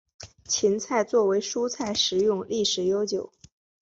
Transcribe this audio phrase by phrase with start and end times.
[0.47, 3.31] 芹菜作为蔬菜食用历史悠久。